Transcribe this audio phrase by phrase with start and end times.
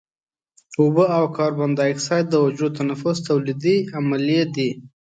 [0.79, 4.69] اوبه او کاربن دای اکساید د حجروي تنفس تولیدي عملیې دي.